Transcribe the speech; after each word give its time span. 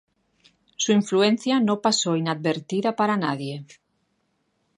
Su 0.77 0.93
influencia 0.93 1.59
no 1.59 1.79
pasó 1.79 2.15
inadvertida 2.15 2.95
para 2.95 3.17
nadie. 3.17 3.67